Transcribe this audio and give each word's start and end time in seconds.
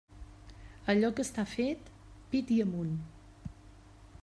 A 0.53 0.55
allò 0.93 1.11
que 1.19 1.25
està 1.27 1.45
fet, 1.51 1.93
pit 2.33 2.55
i 2.57 2.59
amunt. 2.67 2.99